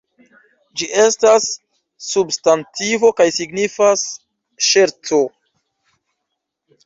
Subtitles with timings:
[0.81, 1.49] Ĝi estas
[2.05, 4.05] substantivo kaj signifas
[4.69, 5.19] ŝerco.